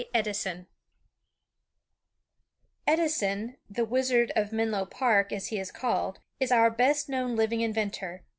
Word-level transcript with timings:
Edison 0.15 0.65
Edison, 2.87 3.57
"The 3.69 3.85
Wizard 3.85 4.31
of 4.35 4.51
Menlo 4.51 4.83
Park," 4.83 5.31
as 5.31 5.49
he 5.49 5.59
is 5.59 5.71
called, 5.71 6.17
is 6.39 6.51
our 6.51 6.71
best 6.71 7.07
known 7.07 7.35
living 7.35 7.61
inventor. 7.61 8.23